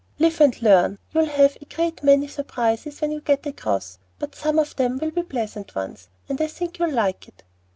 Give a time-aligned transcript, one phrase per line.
[0.17, 0.97] "Live and learn.
[1.11, 5.11] You'll have a great many surprises when you get across, but some of them will
[5.11, 7.43] be pleasant ones, and I think you'll like it.